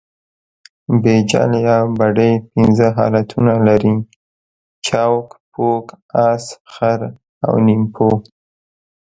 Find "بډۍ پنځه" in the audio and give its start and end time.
1.97-2.87